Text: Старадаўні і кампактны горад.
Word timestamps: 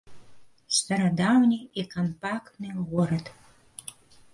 Старадаўні 0.77 1.59
і 1.83 1.85
кампактны 1.95 2.75
горад. 2.89 3.25